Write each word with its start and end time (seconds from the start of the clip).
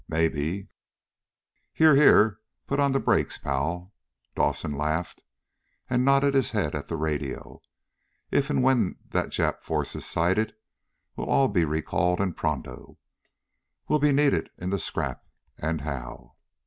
Maybe" 0.07 0.67
"Here, 1.75 1.93
here, 1.95 2.39
put 2.65 2.79
on 2.79 2.91
the 2.91 2.99
brakes, 2.99 3.37
pal!" 3.37 3.93
Dawson 4.33 4.73
laughed, 4.73 5.21
and 5.87 6.03
nodded 6.03 6.33
his 6.33 6.49
head 6.49 6.73
at 6.73 6.87
the 6.87 6.95
radio. 6.95 7.61
"If 8.31 8.49
and 8.49 8.63
when 8.63 8.95
that 9.09 9.29
Jap 9.29 9.61
force 9.61 9.95
is 9.95 10.07
sighted 10.07 10.55
we'll 11.15 11.29
all 11.29 11.49
be 11.49 11.65
recalled 11.65 12.19
and 12.19 12.35
pronto. 12.35 12.97
We'll 13.87 13.99
be 13.99 14.11
needed 14.11 14.49
in 14.57 14.71
the 14.71 14.79
scrap, 14.79 15.23
and 15.59 15.81
how!" 15.81 16.33